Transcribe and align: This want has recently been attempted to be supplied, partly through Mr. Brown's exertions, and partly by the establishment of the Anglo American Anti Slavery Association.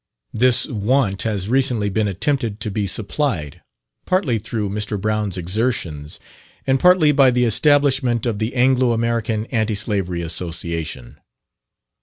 This 0.33 0.65
want 0.65 1.21
has 1.21 1.47
recently 1.47 1.87
been 1.91 2.07
attempted 2.07 2.59
to 2.61 2.71
be 2.71 2.87
supplied, 2.87 3.61
partly 4.07 4.39
through 4.39 4.71
Mr. 4.71 4.99
Brown's 4.99 5.37
exertions, 5.37 6.19
and 6.65 6.79
partly 6.79 7.11
by 7.11 7.29
the 7.29 7.45
establishment 7.45 8.25
of 8.25 8.39
the 8.39 8.55
Anglo 8.55 8.93
American 8.93 9.45
Anti 9.51 9.75
Slavery 9.75 10.23
Association. 10.23 11.17